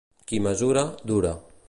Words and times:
Qui 0.31 0.39
mesura, 0.45 0.85
dura. 1.13 1.35